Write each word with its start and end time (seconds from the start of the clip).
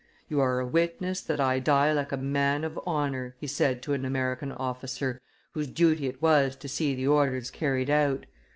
"You 0.29 0.39
are 0.41 0.59
a 0.59 0.65
witness 0.65 1.21
that 1.21 1.39
I 1.39 1.59
die 1.59 1.93
like 1.93 2.11
a 2.11 2.17
man 2.17 2.63
of 2.63 2.79
honor," 2.87 3.35
he 3.37 3.45
said 3.45 3.83
to 3.83 3.93
an 3.93 4.03
American 4.03 4.51
officer 4.51 5.21
whose 5.51 5.67
duty 5.67 6.07
it 6.07 6.23
was 6.23 6.55
to 6.55 6.67
see 6.67 6.95
the 6.95 7.05
orders 7.07 7.51
carried 7.51 7.91
out. 7.91 8.25